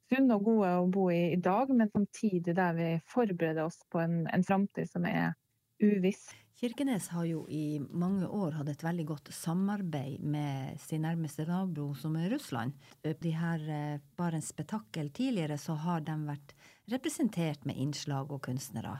sunne 0.09 0.37
og 0.37 0.45
gode 0.47 0.73
å 0.81 0.89
bo 0.91 1.07
i 1.13 1.29
i 1.33 1.39
dag, 1.39 1.71
men 1.73 1.91
samtidig 1.93 2.55
der 2.57 2.75
vi 2.77 2.89
forbereder 3.09 3.65
oss 3.65 3.81
på 3.91 4.01
en, 4.03 4.23
en 4.33 4.45
framtid 4.45 4.89
som 4.89 5.05
er 5.05 5.33
uviss. 5.79 6.29
Kirkenes 6.59 7.05
har 7.13 7.23
jo 7.23 7.45
i 7.47 7.79
mange 7.79 8.27
år 8.27 8.57
hatt 8.57 8.67
et 8.67 8.81
veldig 8.83 9.05
godt 9.07 9.29
samarbeid 9.31 10.19
med 10.19 10.81
sin 10.83 11.05
nærmeste 11.07 11.45
nabo, 11.47 11.93
som 11.95 12.17
er 12.19 12.33
Russland. 12.33 12.75
De 12.99 13.31
her 13.31 13.63
eh, 13.71 14.01
Barents 14.19 14.51
Spetakkel 14.51 15.13
tidligere 15.15 15.55
så 15.61 15.77
har 15.79 16.03
de 16.03 16.17
vært 16.27 16.51
representert 16.91 17.63
med 17.69 17.79
innslag 17.79 18.33
og 18.35 18.43
kunstnere. 18.49 18.97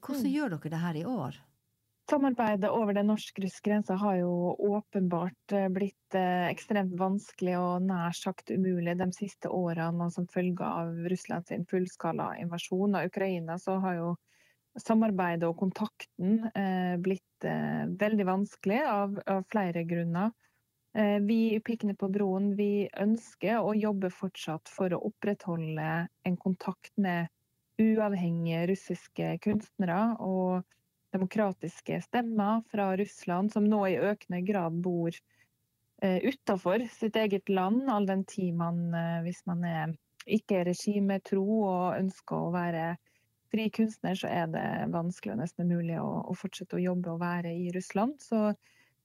Hvordan 0.00 0.26
mm. 0.26 0.32
gjør 0.32 0.56
dere 0.56 0.72
det 0.72 0.82
her 0.82 0.98
i 0.98 1.06
år? 1.06 1.38
Samarbeidet 2.10 2.70
over 2.70 2.94
den 2.94 3.08
norsk-russiske 3.10 3.66
grensa 3.66 3.96
har 3.98 4.20
jo 4.20 4.52
åpenbart 4.62 5.52
eh, 5.52 5.66
blitt 5.74 6.14
eh, 6.14 6.44
ekstremt 6.52 6.92
vanskelig 7.00 7.56
og 7.58 7.82
nær 7.82 8.14
sagt 8.14 8.52
umulig 8.54 8.94
de 9.00 9.08
siste 9.16 9.50
årene. 9.50 10.06
Og 10.06 10.12
som 10.14 10.28
følge 10.30 10.68
av 10.68 10.92
Russlands 11.10 11.50
fullskala 11.66 12.28
invasjon 12.44 12.94
av 12.94 13.08
Ukraina, 13.10 13.56
så 13.58 13.80
har 13.82 13.98
jo 13.98 14.12
samarbeidet 14.78 15.48
og 15.48 15.58
kontakten 15.58 16.44
eh, 16.52 16.94
blitt 17.02 17.24
veldig 18.00 18.24
vanskelig 18.24 18.78
av, 18.88 19.18
flere 19.50 19.82
grunner. 19.84 20.30
Vi 20.96 21.40
i 21.52 21.58
Pikene 21.60 21.92
på 21.98 22.08
broen 22.08 22.54
vi 22.56 22.86
ønsker 22.96 23.58
å 23.60 23.74
jobbe 23.76 24.08
fortsatt 24.08 24.70
for 24.72 24.94
å 24.96 25.02
opprettholde 25.10 25.90
en 26.08 26.38
kontakt 26.40 26.94
med 26.96 27.28
uavhengige 27.76 28.62
russiske 28.70 29.34
kunstnere 29.44 30.00
og 30.24 30.64
demokratiske 31.14 32.00
stemmer 32.04 32.62
fra 32.70 32.90
Russland, 32.96 33.52
som 33.52 33.66
nå 33.68 33.84
i 33.88 33.98
økende 33.98 34.42
grad 34.46 34.80
bor 34.84 35.14
eh, 36.02 36.18
utafor 36.24 36.86
sitt 36.92 37.16
eget 37.16 37.48
land, 37.48 37.86
all 37.90 38.08
den 38.08 38.24
tid 38.28 38.54
man, 38.58 38.88
eh, 38.94 39.20
hvis 39.26 39.44
man 39.46 39.64
er 39.64 39.94
ikke 40.26 40.60
er 40.60 40.70
regimetro 40.72 41.42
og 41.44 41.98
ønsker 42.00 42.36
å 42.36 42.54
være 42.54 42.86
fri 43.52 43.68
kunstner, 43.70 44.16
så 44.18 44.30
er 44.30 44.48
det 44.50 44.68
vanskelig 44.94 45.36
og 45.36 45.42
nesten 45.44 45.70
umulig 45.70 46.00
å, 46.02 46.08
å, 46.26 46.34
fortsette 46.34 46.78
å 46.78 46.82
jobbe 46.82 47.12
og 47.14 47.22
være 47.22 47.52
i 47.54 47.70
Russland. 47.74 48.18
Så 48.22 48.50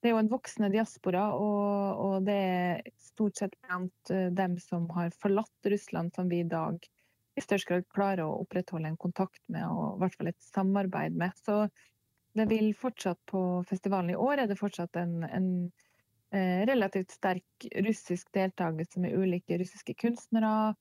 det 0.01 0.09
er 0.09 0.15
jo 0.15 0.21
en 0.23 0.31
voksende 0.31 0.71
diaspora, 0.73 1.27
og, 1.37 2.01
og 2.01 2.25
det 2.25 2.39
er 2.47 2.81
stort 2.97 3.37
sett 3.37 3.53
blant 3.61 4.13
eh, 4.13 4.31
dem 4.33 4.57
som 4.61 4.89
har 4.97 5.13
forlatt 5.21 5.71
Russland, 5.73 6.13
som 6.17 6.31
vi 6.31 6.41
i 6.41 6.49
dag 6.49 6.81
i 7.37 7.43
størst 7.43 7.69
grad 7.69 7.85
klarer 7.93 8.25
å 8.25 8.41
opprettholde 8.41 8.89
en 8.91 8.99
kontakt 8.99 9.41
med, 9.47 9.63
og 9.63 9.95
i 9.95 10.01
hvert 10.01 10.17
fall 10.17 10.31
et 10.33 10.49
samarbeid 10.49 11.15
med. 11.21 11.37
Så 11.45 11.63
det 12.33 12.45
vil 12.45 12.75
fortsatt 12.75 13.25
på 13.25 13.63
festivalen 13.69 14.09
i 14.09 14.15
år 14.15 14.37
er 14.37 14.47
det 14.47 14.59
fortsatt 14.59 14.95
en, 14.95 15.23
en 15.23 15.49
eh, 16.31 16.65
relativt 16.67 17.11
sterk 17.11 17.67
russisk 17.75 18.31
deltakelse 18.33 18.99
med 19.03 19.15
ulike 19.17 19.57
russiske 19.59 19.93
kunstnere, 19.99 20.73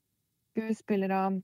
skuespillere, 0.52 1.40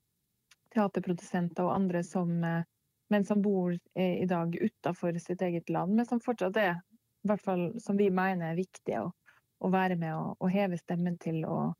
teaterprodusenter 0.74 1.66
og 1.66 1.74
andre 1.74 2.04
som, 2.06 2.38
eh, 2.44 2.62
men 3.10 3.26
som 3.26 3.42
bor 3.42 3.72
eh, 3.72 4.22
i 4.22 4.26
dag 4.30 4.54
utafor 4.54 5.18
sitt 5.18 5.42
eget 5.42 5.70
land, 5.70 5.96
men 5.96 6.06
som 6.06 6.22
fortsatt 6.22 6.56
er, 6.62 6.78
i 7.24 7.30
hvert 7.30 7.42
fall 7.42 7.68
som 7.82 7.98
vi 7.98 8.10
mener 8.10 8.52
er 8.52 8.62
viktig 8.62 9.00
å, 9.02 9.10
å 9.58 9.74
være 9.74 9.98
med 9.98 10.14
og, 10.14 10.36
og, 10.38 10.50
heve 10.54 10.78
stemmen 10.78 11.18
til. 11.18 11.44
Og, 11.44 11.74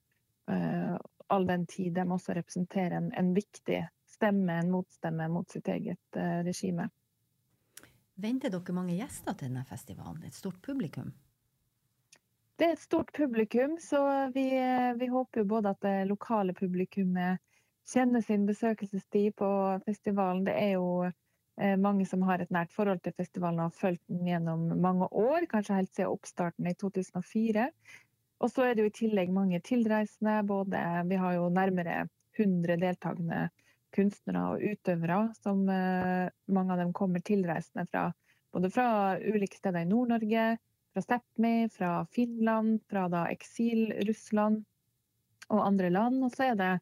all 1.26 1.42
den 1.42 1.64
tid 1.66 1.97
de 1.97 2.04
også 2.14 2.37
representerer 2.37 2.92
en, 3.00 3.09
en 3.18 3.33
viktig 3.35 3.80
stemme, 4.06 4.61
en 4.61 4.68
motstemme 4.71 5.26
mot 5.26 5.50
sitt 5.50 5.66
eget 5.66 6.18
regime. 6.47 6.87
Venter 8.16 8.49
dere 8.52 8.73
mange 8.73 8.96
gjester 8.96 9.35
til 9.37 9.50
denne 9.50 9.64
festivalen? 9.68 10.23
Et 10.25 10.35
stort 10.35 10.56
publikum? 10.64 11.11
Det 12.56 12.64
er 12.64 12.73
et 12.73 12.80
stort 12.80 13.11
publikum, 13.12 13.75
så 13.76 14.00
vi, 14.32 14.46
vi 14.96 15.08
håper 15.12 15.42
jo 15.42 15.50
både 15.50 15.75
at 15.75 15.82
det 15.85 16.08
lokale 16.08 16.54
publikummet 16.56 17.42
kjenner 17.87 18.25
sin 18.25 18.46
besøkelsestid 18.49 19.37
på 19.37 19.50
festivalen. 19.85 20.46
Det 20.46 20.54
er 20.56 20.73
jo 20.78 20.88
eh, 21.04 21.76
mange 21.76 22.06
som 22.08 22.25
har 22.25 22.40
et 22.40 22.54
nært 22.54 22.73
forhold 22.73 23.04
til 23.04 23.12
festivalen 23.20 23.61
og 23.61 23.68
har 23.68 23.76
fulgt 23.82 24.02
den 24.08 24.25
gjennom 24.32 24.64
mange 24.80 25.11
år, 25.12 25.44
kanskje 25.52 25.82
helt 25.82 25.92
siden 25.92 26.16
oppstarten 26.16 26.70
i 26.73 26.75
2004. 26.80 27.68
Og 28.40 28.52
så 28.52 28.64
er 28.64 28.75
det 28.75 28.87
jo 28.87 28.90
i 28.94 28.96
tillegg 29.02 29.37
mange 29.37 29.61
tilreisende. 29.64 30.40
Både, 30.49 30.80
vi 31.12 31.20
har 31.20 31.37
jo 31.37 31.52
nærmere 31.52 32.06
100 32.40 32.80
deltakende 32.80 33.46
kunstnere 33.97 34.45
og 34.53 34.62
utøvere. 34.62 35.21
som 35.43 35.67
eh, 35.73 36.29
Mange 36.53 36.73
av 36.75 36.85
dem 36.85 36.93
kommer 36.97 37.25
tilreisende 37.25 37.87
fra 37.91 38.11
både 38.57 38.71
fra 38.71 39.19
ulike 39.19 39.59
steder 39.59 39.85
i 39.85 39.88
Nord-Norge, 39.91 40.57
fra 40.93 41.03
Sápmi, 41.03 41.69
fra 41.69 42.07
Finland, 42.12 42.81
fra 42.88 43.09
da 43.12 43.26
eksil-Russland 43.29 44.62
og 45.49 45.67
andre 45.67 45.91
land. 45.91 46.23
Og 46.25 46.33
så 46.33 46.50
er 46.50 46.61
det 46.61 46.73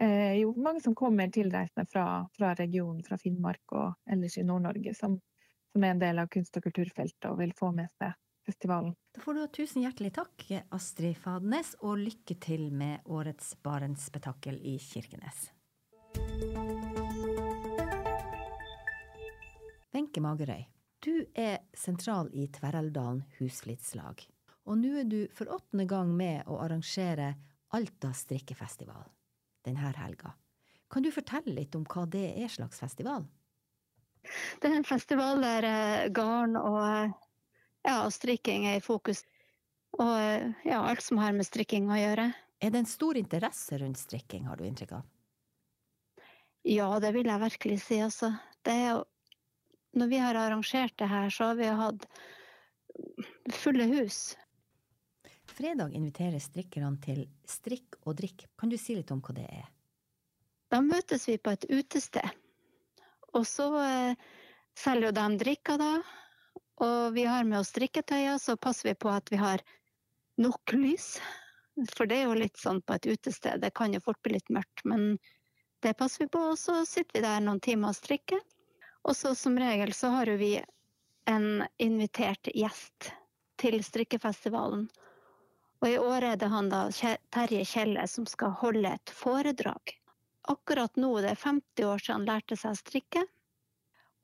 eh, 0.00 0.40
jo 0.40 0.54
mange 0.56 0.80
som 0.80 0.96
kommer 0.96 1.28
tilreisende 1.28 1.86
fra, 1.90 2.06
fra, 2.36 2.54
regionen, 2.58 3.04
fra 3.04 3.18
Finnmark 3.20 3.76
og 3.76 3.94
ellers 4.10 4.38
i 4.40 4.46
Nord-Norge, 4.48 4.94
som, 4.96 5.18
som, 5.72 5.84
er 5.84 5.92
en 5.92 6.04
del 6.04 6.22
av 6.22 6.30
kunst- 6.32 6.56
og 6.56 6.64
kulturfeltet 6.64 7.28
og 7.30 7.40
vil 7.42 7.52
få 7.58 7.72
med 7.76 7.92
seg 7.98 8.16
festivalen. 8.46 8.94
Da 9.12 9.20
får 9.24 9.34
du 9.36 9.42
ha 9.44 9.50
tusen 9.52 9.84
hjertelig 9.84 10.14
takk, 10.16 10.46
Astrid 10.74 11.16
Fadnes, 11.20 11.74
og 11.80 12.00
lykke 12.00 12.38
til 12.40 12.70
med 12.72 13.04
årets 13.04 13.54
Barentsspetakkel 13.64 14.56
i 14.60 14.78
Kirkenes. 14.80 15.50
Wenche 19.94 20.20
Magerøy, 20.22 20.64
du 21.02 21.24
er 21.34 21.58
sentral 21.74 22.28
i 22.34 22.48
Tverrelvdalen 22.50 23.22
husflidslag. 23.38 24.24
Og 24.66 24.78
nå 24.80 24.92
er 25.00 25.08
du 25.10 25.20
for 25.34 25.50
åttende 25.54 25.86
gang 25.90 26.10
med 26.16 26.48
å 26.50 26.58
arrangere 26.64 27.34
Alta 27.74 28.12
strikkefestival 28.14 29.08
denne 29.66 29.92
helga. 29.96 30.34
Kan 30.90 31.02
du 31.02 31.10
fortelle 31.10 31.54
litt 31.56 31.74
om 31.74 31.86
hva 31.88 32.04
det 32.06 32.26
er 32.38 32.52
slags 32.52 32.78
festival? 32.78 33.24
Det 34.60 34.70
er 34.70 34.76
en 34.78 34.86
festival 34.86 35.42
der 35.42 35.66
eh, 35.68 36.10
garn 36.14 36.54
og 36.60 36.78
eh, 36.84 37.14
ja, 37.84 37.96
strikking 38.10 38.68
er 38.70 38.78
i 38.78 38.84
fokus. 38.84 39.24
Og 39.98 40.14
eh, 40.14 40.52
ja, 40.68 40.80
alt 40.82 41.02
som 41.02 41.18
har 41.22 41.34
med 41.36 41.46
strikking 41.48 41.90
å 41.90 41.98
gjøre. 41.98 42.30
Er 42.62 42.72
det 42.72 42.84
en 42.84 42.88
stor 42.88 43.18
interesse 43.20 43.78
rundt 43.82 44.00
strikking, 44.00 44.46
har 44.48 44.60
du 44.60 44.64
inntrykk 44.68 44.94
av? 45.00 45.13
Ja, 46.64 46.88
det 47.00 47.12
vil 47.16 47.28
jeg 47.28 47.42
virkelig 47.42 47.80
si. 47.84 47.98
Altså. 48.00 48.32
Det 48.64 48.72
er 48.72 48.88
jo 48.94 49.02
når 49.94 50.10
vi 50.10 50.18
har 50.18 50.34
arrangert 50.34 50.96
det 50.98 51.06
her, 51.06 51.30
så 51.30 51.50
har 51.50 51.58
vi 51.58 51.68
hatt 51.70 52.06
fulle 53.54 53.86
hus. 53.92 54.34
Fredag 55.54 55.94
inviterer 55.94 56.42
strikkerne 56.42 56.98
til 57.04 57.26
strikk 57.46 58.00
og 58.02 58.16
drikk. 58.18 58.48
Kan 58.58 58.72
du 58.72 58.78
si 58.80 58.96
litt 58.96 59.12
om 59.14 59.22
hva 59.22 59.36
det 59.36 59.46
er? 59.46 59.68
Da 60.72 60.80
møtes 60.82 61.28
vi 61.28 61.36
på 61.38 61.52
et 61.54 61.66
utested. 61.70 62.26
Og 63.34 63.46
så 63.46 63.68
eh, 63.84 64.18
selger 64.78 65.14
de 65.14 65.28
drikker 65.44 65.78
da. 65.78 65.92
Og 66.82 67.14
vi 67.14 67.26
har 67.28 67.46
med 67.46 67.60
oss 67.60 67.70
strikketøyer, 67.70 68.40
så 68.42 68.56
passer 68.58 68.90
vi 68.90 68.98
på 68.98 69.12
at 69.12 69.30
vi 69.30 69.38
har 69.38 69.62
nok 70.42 70.74
lys. 70.74 71.12
For 71.94 72.10
det 72.10 72.18
er 72.18 72.28
jo 72.28 72.40
litt 72.40 72.58
sånn 72.58 72.80
på 72.82 72.96
et 72.96 73.06
utested, 73.06 73.62
det 73.62 73.74
kan 73.78 73.94
jo 73.94 74.02
fort 74.02 74.18
bli 74.26 74.34
litt 74.34 74.50
mørkt. 74.50 74.82
Men 74.90 75.14
det 75.84 75.94
passer 76.00 76.24
vi 76.24 76.32
på, 76.32 76.40
og 76.54 76.58
så 76.58 76.80
sitter 76.88 77.18
vi 77.18 77.24
der 77.26 77.42
noen 77.44 77.60
timer 77.62 77.92
og 77.92 77.98
strikker. 77.98 78.40
Og 79.04 79.16
så 79.16 79.34
som 79.36 79.58
regel 79.60 79.92
så 79.92 80.10
har 80.14 80.30
vi 80.40 80.56
en 81.28 81.64
invitert 81.82 82.48
gjest 82.56 83.10
til 83.60 83.76
strikkefestivalen. 83.84 84.86
Og 85.84 85.90
i 85.90 85.98
år 86.00 86.24
er 86.30 86.40
det 86.40 86.48
han 86.48 86.70
da 86.72 86.86
Terje 86.94 87.66
Kjelle 87.68 88.06
som 88.08 88.24
skal 88.28 88.56
holde 88.62 88.94
et 88.96 89.12
foredrag. 89.12 89.92
Akkurat 90.48 90.96
nå 90.96 91.10
det 91.20 91.34
er 91.34 91.42
50 91.42 91.88
år 91.88 92.00
siden 92.00 92.16
han 92.16 92.28
lærte 92.30 92.56
seg 92.56 92.72
å 92.72 92.80
strikke. 92.80 93.26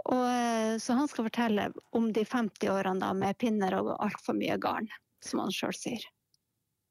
Og, 0.08 0.80
så 0.80 0.96
han 0.96 1.08
skal 1.12 1.28
fortelle 1.28 1.68
om 1.96 2.08
de 2.16 2.24
50 2.24 2.72
årene 2.72 3.04
da 3.04 3.12
med 3.16 3.36
pinner 3.40 3.76
og 3.82 3.92
altfor 3.98 4.36
mye 4.36 4.56
garn, 4.60 4.88
som 5.20 5.44
han 5.44 5.52
sjøl 5.52 5.76
sier. 5.76 6.08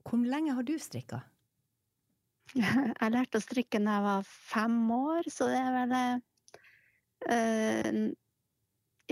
Hvor 0.06 0.22
lenge 0.22 0.54
har 0.54 0.66
du 0.66 0.76
strikka? 0.78 1.24
Jeg 2.56 3.14
lærte 3.14 3.40
å 3.40 3.44
strikke 3.44 3.82
da 3.84 3.98
jeg 3.98 4.06
var 4.08 4.30
fem 4.30 4.78
år, 4.96 5.30
så 5.30 5.50
det 5.52 5.60
er 5.60 5.76
vel 5.76 5.96
eh, 7.30 8.00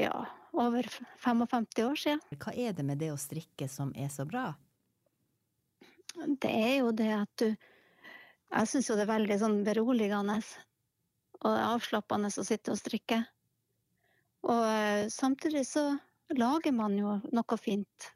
ja, 0.02 0.14
over 0.58 0.90
55 1.24 1.68
år 1.86 2.02
siden. 2.02 2.24
Hva 2.42 2.54
er 2.54 2.74
det 2.78 2.86
med 2.88 3.02
det 3.02 3.12
å 3.14 3.20
strikke 3.22 3.70
som 3.70 3.94
er 3.98 4.10
så 4.14 4.26
bra? 4.30 4.50
Det 6.18 6.50
er 6.50 6.80
jo 6.80 6.94
det 6.98 7.12
at 7.14 7.44
du 7.44 7.50
Jeg 8.48 8.68
syns 8.72 8.88
jo 8.88 8.96
det 8.96 9.04
er 9.04 9.12
veldig 9.12 9.36
sånn 9.42 9.58
beroligende 9.68 10.38
og 11.44 11.52
avslappende 11.52 12.30
å 12.32 12.46
sitte 12.48 12.72
og 12.72 12.80
strikke. 12.80 13.20
Og 14.48 14.62
eh, 14.64 15.10
samtidig 15.12 15.66
så 15.68 15.84
lager 16.32 16.72
man 16.72 16.96
jo 16.96 17.18
noe 17.36 17.58
fint 17.60 18.08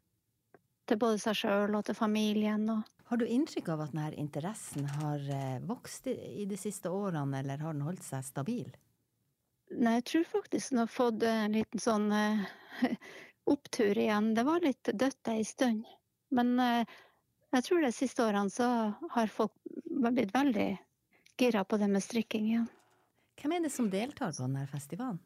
til 0.87 0.99
både 1.01 1.19
seg 1.19 1.35
sjøl 1.41 1.75
og 1.75 1.83
til 1.87 1.97
familien. 1.99 2.63
Og... 2.71 2.87
Har 3.11 3.19
du 3.19 3.25
inntrykk 3.27 3.73
av 3.73 3.81
at 3.83 3.91
denne 3.91 4.13
interessen 4.15 4.85
har 5.01 5.23
eh, 5.35 5.59
vokst 5.67 6.07
i 6.07 6.45
de 6.47 6.57
siste 6.57 6.87
årene, 6.87 7.41
eller 7.41 7.59
har 7.59 7.75
den 7.75 7.83
holdt 7.83 8.05
seg 8.07 8.23
stabil? 8.23 8.69
Nei, 9.71 9.97
jeg 9.97 10.05
tror 10.07 10.29
faktisk 10.29 10.71
den 10.71 10.79
har 10.79 10.91
fått 10.91 11.25
en 11.27 11.57
liten 11.57 11.83
sånn 11.83 12.07
uh, 12.11 12.45
opptur 13.53 13.99
igjen. 13.99 14.31
Det 14.37 14.45
var 14.47 14.63
litt 14.63 14.93
dødt 14.95 15.31
ei 15.31 15.43
stund. 15.47 15.83
Men 16.31 16.55
jeg 17.51 17.65
tror 17.67 17.83
de 17.83 17.91
siste 17.91 18.23
årene 18.23 18.51
så 18.51 18.67
har 19.11 19.31
folk 19.31 19.51
blitt 19.91 20.31
veldig 20.31 20.69
gira 21.41 21.65
på 21.67 21.81
det 21.81 21.91
med 21.91 22.03
strikking 22.03 22.47
igjen. 22.47 22.69
Hvem 23.41 23.57
er 23.57 23.65
det 23.65 23.73
som 23.75 23.89
deltar 23.91 24.31
på 24.31 24.45
denne 24.45 24.63
festivalen? 24.71 25.19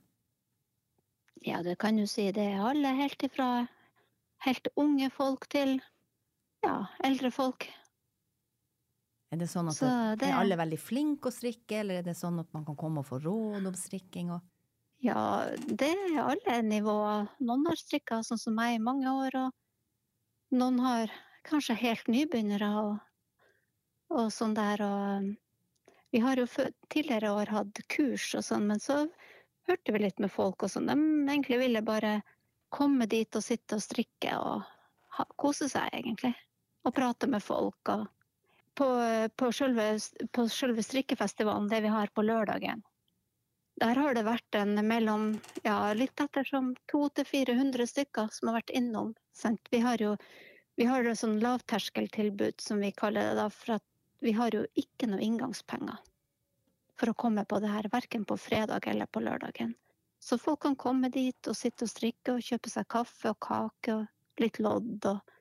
Ja, 1.45 1.61
det 1.61 1.77
kan 1.77 2.01
du 2.01 2.07
si. 2.09 2.31
Det 2.33 2.49
er 2.55 2.65
alle 2.65 2.97
helt 2.97 3.21
ifra 3.29 3.67
helt 4.45 4.67
unge 4.75 5.09
folk 5.13 5.45
til 5.51 5.77
ja, 6.65 6.77
eldre 7.05 7.31
folk. 7.33 7.69
Er 9.33 9.41
det 9.41 9.47
sånn 9.51 9.69
at 9.71 9.77
så 9.77 9.87
det... 10.19 10.29
er 10.29 10.37
alle 10.37 10.57
veldig 10.59 10.77
flinke 10.79 11.29
å 11.29 11.33
strikke, 11.33 11.81
eller 11.81 11.99
er 11.99 12.05
det 12.05 12.15
sånn 12.17 12.39
at 12.41 12.51
man 12.55 12.65
kan 12.67 12.77
komme 12.79 13.01
og 13.01 13.09
få 13.09 13.19
råd 13.23 13.65
om 13.67 13.77
strikking? 13.77 14.29
Og... 14.35 14.43
Ja, 15.03 15.45
det 15.67 15.91
er 15.91 16.19
alle 16.23 16.59
nivåer. 16.63 17.27
Noen 17.43 17.65
har 17.69 17.79
strikka 17.79 18.21
sånn 18.23 18.41
som 18.41 18.55
meg 18.57 18.77
i 18.77 18.83
mange 18.83 19.11
år, 19.11 19.39
og 19.47 20.55
noen 20.55 20.79
har 20.85 21.13
kanskje 21.45 21.77
helt 21.81 22.07
nybegynnere 22.09 22.69
og, 22.83 22.93
og 24.13 24.31
sånn 24.33 24.55
der. 24.57 24.85
Og 24.85 25.91
vi 26.15 26.23
har 26.23 26.39
jo 26.39 26.47
tidligere 26.93 27.33
år 27.35 27.53
hatt 27.57 27.83
kurs 27.91 28.31
og 28.37 28.45
sånn, 28.45 28.69
men 28.71 28.81
så 28.81 29.03
hørte 29.67 29.91
vi 29.91 30.05
litt 30.05 30.21
med 30.21 30.31
folk 30.31 30.63
og 30.63 30.71
sånn. 30.71 30.87
De 30.87 30.95
egentlig 31.33 31.59
ville 31.65 31.83
bare 31.85 32.19
komme 32.73 33.09
dit 33.09 33.35
og 33.35 33.43
sitte 33.43 33.77
og 33.77 33.83
strikke 33.83 34.37
og 34.37 34.63
ha, 35.17 35.27
kose 35.41 35.67
seg, 35.71 35.89
egentlig 35.91 36.35
og 36.85 36.95
prate 36.95 37.29
med 37.31 37.43
folk. 37.43 37.91
Og 37.91 38.05
på, 38.75 38.87
på, 39.35 39.51
selve, 39.55 39.87
på 40.35 40.47
strikkefestivalen, 40.49 41.69
det 41.71 41.81
vi 41.85 41.93
har 41.93 42.11
på 42.13 42.25
lørdagen, 42.25 42.83
der 43.81 43.99
har 43.99 44.15
det 44.15 44.23
vært 44.23 44.55
en 44.55 44.79
mellom 44.87 45.23
ja, 45.65 45.91
litt 45.93 46.19
ettersom 46.23 46.73
200-400 46.91 47.87
stykker 47.91 48.29
som 48.31 48.49
har 48.49 48.61
vært 48.61 48.75
innom. 48.77 49.11
Sant? 49.35 49.59
Vi 49.71 49.81
har 49.83 49.99
jo 49.99 50.15
vi 50.75 50.87
har 50.87 51.07
et 51.07 51.19
sånn 51.19 51.37
lavterskeltilbud, 51.39 52.59
som 52.59 52.81
vi 52.83 52.91
kaller 52.91 53.29
det. 53.29 53.35
da, 53.39 53.47
For 53.49 53.79
vi 54.23 54.33
har 54.35 54.55
jo 54.55 54.65
ikke 54.75 55.07
noe 55.07 55.23
inngangspenger 55.23 56.01
for 56.95 57.11
å 57.11 57.17
komme 57.19 57.43
på 57.47 57.59
det 57.63 57.71
her, 57.71 57.87
verken 57.91 58.25
på 58.27 58.37
fredag 58.39 58.87
eller 58.87 59.07
på 59.07 59.23
lørdagen. 59.23 59.73
Så 60.19 60.37
folk 60.39 60.61
kan 60.63 60.75
komme 60.79 61.11
dit 61.11 61.47
og 61.47 61.55
sitte 61.55 61.85
og 61.85 61.91
strikke 61.91 62.35
og 62.35 62.43
kjøpe 62.43 62.71
seg 62.71 62.87
kaffe 62.91 63.31
og 63.31 63.39
kake 63.43 63.95
og 63.95 64.41
litt 64.41 64.59
lodd 64.63 65.07
og 65.11 65.34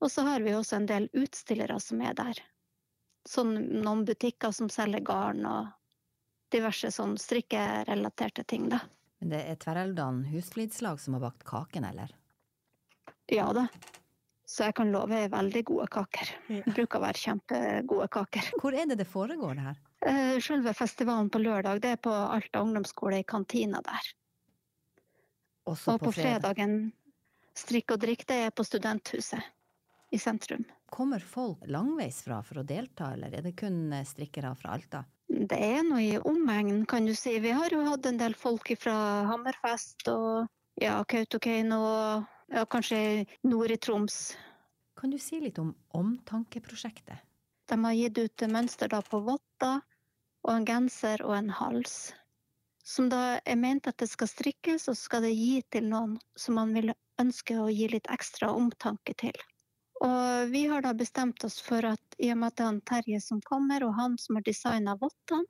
og 0.00 0.10
så 0.12 0.22
har 0.22 0.40
vi 0.40 0.54
også 0.54 0.78
en 0.78 0.86
del 0.86 1.08
utstillere 1.12 1.78
som 1.82 2.02
er 2.02 2.14
der. 2.18 2.40
Sånn 3.28 3.54
noen 3.82 4.04
butikker 4.08 4.54
som 4.54 4.70
selger 4.72 5.02
garn 5.04 5.44
og 5.48 5.72
diverse 6.54 6.90
sånn 6.94 7.16
strikkerelaterte 7.20 8.44
ting, 8.48 8.68
da. 8.72 8.80
Men 9.18 9.34
det 9.34 9.42
er 9.50 9.58
Tverreldan 9.60 10.22
husflidslag 10.30 11.00
som 11.02 11.16
har 11.16 11.26
bakt 11.26 11.42
kaken, 11.48 11.88
eller? 11.90 12.14
Ja 13.28 13.50
da. 13.52 13.66
Så 14.48 14.64
jeg 14.64 14.78
kan 14.78 14.92
love 14.94 15.26
veldig 15.28 15.62
gode 15.68 15.88
kaker. 15.92 16.30
Det 16.46 16.62
bruker 16.70 17.00
å 17.00 17.02
være 17.02 17.20
kjempegode 17.20 18.06
kaker. 18.14 18.46
Hvor 18.62 18.72
er 18.72 18.88
det 18.88 18.96
det 19.02 19.08
foregår, 19.10 19.58
det 19.58 19.66
her? 19.66 19.82
Eh, 20.08 20.38
selve 20.40 20.72
festivalen 20.78 21.28
på 21.28 21.42
lørdag, 21.42 21.82
det 21.84 21.90
er 21.96 22.00
på 22.00 22.14
Alta 22.14 22.62
ungdomsskole 22.64 23.18
i 23.20 23.26
kantina 23.28 23.82
der. 23.84 24.08
Også 25.68 25.98
og 25.98 26.06
på, 26.06 26.14
fredag. 26.16 26.54
fredagen 26.54 26.78
strikk 27.58 27.92
og 27.92 28.00
drikk, 28.06 28.24
det 28.30 28.40
er 28.46 28.54
på 28.56 28.64
Studenthuset 28.64 29.44
i 30.10 30.18
sentrum. 30.18 30.64
Kommer 30.90 31.20
folk 31.20 31.64
langveis 31.68 32.22
fra 32.24 32.40
for 32.42 32.62
å 32.62 32.66
delta, 32.66 33.12
eller 33.12 33.34
er 33.34 33.44
det 33.44 33.56
kun 33.58 33.92
eh, 33.92 34.06
strikkere 34.08 34.54
fra 34.56 34.74
Alta? 34.76 35.04
Det 35.28 35.58
er 35.58 35.82
noe 35.84 36.00
i 36.02 36.18
omegn, 36.18 36.86
kan 36.88 37.06
du 37.06 37.14
si. 37.14 37.36
Vi 37.44 37.52
har 37.52 37.72
jo 37.72 37.84
hatt 37.84 38.06
en 38.08 38.20
del 38.20 38.34
folk 38.38 38.70
fra 38.80 38.96
Hammerfest 39.28 40.08
og 40.12 40.48
ja, 40.80 40.96
Kautokeino 41.04 41.78
og 41.84 42.54
ja, 42.54 42.64
kanskje 42.64 43.26
nord 43.44 43.74
i 43.74 43.76
Troms. 43.76 44.36
Kan 44.98 45.12
du 45.12 45.18
si 45.20 45.40
litt 45.42 45.60
om 45.60 45.74
Omtankeprosjektet? 45.94 47.20
De 47.68 47.76
har 47.84 47.92
gitt 47.92 48.18
ut 48.18 48.46
mønster 48.48 48.88
på 49.10 49.20
votter 49.26 49.82
og 50.46 50.54
en 50.54 50.64
genser 50.66 51.22
og 51.26 51.36
en 51.36 51.52
hals. 51.52 51.98
Som 52.80 53.10
da 53.12 53.36
er 53.44 53.60
ment 53.60 53.86
at 53.90 53.98
det 54.00 54.08
skal 54.08 54.30
strikkes, 54.30 54.88
og 54.88 54.96
så 54.96 55.04
skal 55.10 55.26
det 55.26 55.34
gi 55.36 55.60
til 55.68 55.90
noen 55.90 56.16
som 56.40 56.56
man 56.56 56.72
vil 56.72 56.94
ønske 57.20 57.58
å 57.60 57.68
gi 57.68 57.90
litt 57.92 58.08
ekstra 58.08 58.48
omtanke 58.56 59.12
til. 59.20 59.36
Og 60.04 60.50
vi 60.52 60.66
har 60.70 60.82
da 60.82 60.92
bestemt 60.94 61.42
oss 61.44 61.58
for 61.64 61.84
at 61.88 62.18
i 62.18 62.30
og 62.32 62.38
med 62.38 62.52
at 62.52 62.58
det 62.58 62.64
er 62.64 62.70
han 62.70 62.82
Terje 62.86 63.20
som 63.22 63.40
kommer, 63.42 63.84
og 63.86 63.96
han 63.98 64.18
som 64.18 64.38
har 64.38 64.46
designa 64.46 64.94
vottene, 65.00 65.46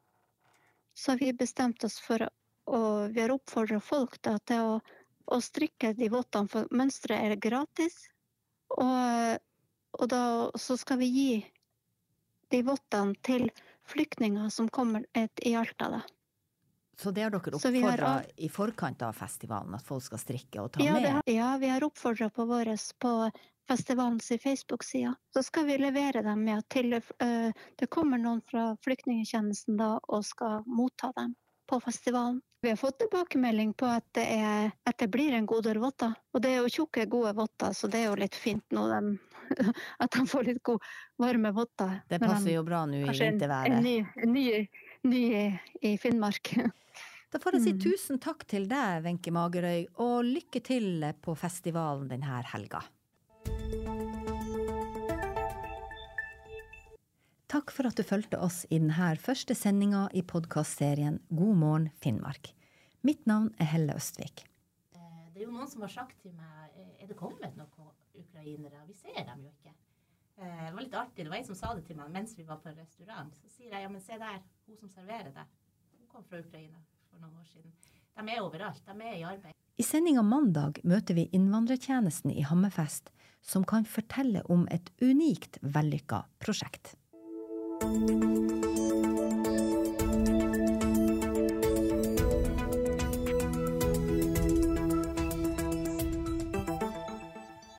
så 0.97 1.13
har 1.13 1.21
vi 1.21 1.33
bestemt 1.37 1.85
oss 1.85 1.99
for 2.03 2.25
og 2.69 3.15
vi 3.15 3.23
har 3.23 3.33
oppfordra 3.33 3.81
folk 3.81 4.19
da, 4.25 4.37
til 4.45 4.61
å, 4.61 4.73
å, 5.33 5.41
strikke 5.41 5.95
de 5.97 6.11
vottene, 6.13 6.51
for 6.53 6.69
mønsteret 6.75 7.25
er 7.25 7.41
gratis. 7.41 7.97
Og, 8.77 9.39
og 9.97 10.11
da 10.13 10.23
så 10.61 10.77
skal 10.77 11.01
vi 11.01 11.09
gi 11.15 11.33
de 12.53 12.63
vottene 12.65 13.17
til 13.25 13.49
flyktninger 13.89 14.53
som 14.53 14.69
kommer 14.69 15.07
i 15.17 15.55
Alta, 15.57 15.89
da. 15.97 16.03
Så 16.99 17.13
det 17.15 17.23
har 17.23 17.31
dere 17.31 17.55
oppfordra 17.55 18.13
i 18.43 18.49
forkant 18.51 19.03
av 19.07 19.15
festivalen, 19.15 19.77
at 19.77 19.87
folk 19.87 20.03
skal 20.03 20.19
strikke 20.19 20.65
og 20.65 20.73
ta 20.75 20.83
ja, 20.83 20.97
med? 20.97 21.07
Har, 21.15 21.29
ja, 21.31 21.53
vi 21.63 21.71
har 21.71 21.85
oppfordra 21.87 22.27
på 22.35 22.45
våres 22.51 22.91
på 22.99 23.13
festivalens 23.69 24.33
Facebook-side. 24.43 25.15
Så 25.33 25.43
skal 25.43 25.69
vi 25.69 25.79
levere 25.79 26.23
dem 26.25 26.45
med 26.45 26.65
til, 26.73 26.97
uh, 26.99 27.51
det 27.79 27.91
kommer 27.93 28.21
noen 28.21 28.41
fra 28.49 28.73
flyktningtjenesten 28.85 29.79
da 29.81 29.97
og 30.09 30.25
skal 30.27 30.65
motta 30.67 31.13
dem 31.17 31.37
på 31.69 31.81
festivalen. 31.85 32.41
Vi 32.61 32.69
har 32.69 32.77
fått 32.77 32.99
tilbakemelding 32.99 33.75
på 33.79 33.87
at 33.87 34.07
det, 34.19 34.25
er, 34.35 34.73
at 34.89 34.99
det 34.99 35.07
blir 35.15 35.37
en 35.37 35.47
god 35.47 35.63
del 35.69 35.79
votter. 35.79 36.17
Og 36.35 36.43
det 36.43 36.51
er 36.51 36.65
jo 36.65 36.73
tjukke, 36.81 37.05
gode 37.07 37.31
votter, 37.39 37.77
så 37.77 37.91
det 37.93 38.01
er 38.03 38.09
jo 38.09 38.17
litt 38.19 38.35
fint 38.35 38.65
nå 38.75 38.89
de, 38.91 39.13
at 40.03 40.17
de 40.17 40.25
får 40.27 40.49
litt 40.49 40.63
god, 40.67 40.89
varme 41.23 41.53
votter. 41.55 42.01
Det 42.11 42.19
passer 42.25 42.57
jo 42.57 42.65
bra 42.67 42.83
nå 42.89 43.05
i 43.05 43.07
vinterværet. 43.07 43.79
En, 43.79 43.87
en 43.87 44.35
ny, 44.35 44.43
ny, 44.43 44.45
ny 45.07 45.23
i 45.87 45.95
Finnmark. 46.03 46.57
Da 47.29 47.39
får 47.39 47.59
jeg 47.59 47.63
si 47.67 47.73
mm. 47.77 47.81
tusen 47.85 48.21
takk 48.25 48.47
til 48.49 48.67
deg, 48.71 49.03
Wenche 49.05 49.31
Magerøy, 49.37 49.83
og 50.01 50.23
lykke 50.25 50.65
til 50.65 51.05
på 51.21 51.35
festivalen 51.37 52.09
denne 52.11 52.41
helga. 52.55 52.81
Takk 57.49 57.71
for 57.73 57.89
at 57.89 57.97
du 57.97 58.05
fulgte 58.05 58.37
oss 58.45 58.67
i 58.69 58.77
denne 58.77 59.15
første 59.25 59.55
sendinga 59.57 60.03
i 60.13 60.21
podkastserien 60.21 61.15
God 61.33 61.55
morgen 61.57 61.87
Finnmark. 61.97 62.51
Mitt 63.01 63.23
navn 63.25 63.47
er 63.57 63.71
Helle 63.71 63.95
Østvik. 63.97 64.43
Eh, 64.93 65.23
det 65.33 65.41
er 65.41 65.47
jo 65.47 65.55
noen 65.55 65.71
som 65.71 65.87
har 65.87 65.95
sagt 65.95 66.19
til 66.21 66.35
meg 66.37 66.75
eh, 66.77 66.91
er 67.01 67.09
det 67.09 67.17
kommet 67.17 67.57
noen 67.57 67.89
ukrainere. 68.21 68.83
Vi 68.91 68.99
ser 68.99 69.25
dem 69.31 69.47
jo 69.47 69.55
ikke. 69.55 69.73
Eh, 70.37 70.61
det 70.67 70.75
var 70.75 70.85
litt 70.85 70.99
artig. 71.01 71.25
Det 71.25 71.33
var 71.33 71.39
en 71.41 71.49
som 71.49 71.61
sa 71.63 71.73
det 71.79 71.87
til 71.89 71.97
meg 72.03 72.13
mens 72.19 72.37
vi 72.37 72.45
var 72.51 72.61
på 72.61 72.77
restaurant. 72.77 73.33
Så 73.41 73.55
sier 73.55 73.73
jeg 73.73 73.87
ja, 73.87 73.95
men 73.97 74.05
se 74.05 74.21
der, 74.21 74.45
hun 74.69 74.83
som 74.85 74.93
serverer 74.93 75.33
det. 75.41 75.49
Hun 75.97 76.13
kom 76.13 76.29
fra 76.29 76.45
Ukraina 76.45 76.85
for 77.09 77.25
noen 77.25 77.41
år 77.41 77.49
siden. 77.49 77.73
De 78.13 78.29
er 78.29 78.45
overalt. 78.45 78.85
De 78.85 79.01
er 79.09 79.21
i 79.23 79.27
arbeid. 79.33 79.57
I 79.81 79.89
sendinga 79.89 80.21
mandag 80.21 80.85
møter 80.85 81.17
vi 81.17 81.31
innvandrertjenesten 81.33 82.37
i 82.37 82.45
Hammerfest, 82.45 83.09
som 83.41 83.65
kan 83.65 83.89
fortelle 83.89 84.45
om 84.53 84.69
et 84.69 84.93
unikt 85.01 85.63
vellykka 85.65 86.27
prosjekt. 86.45 86.99
Música 87.81 88.29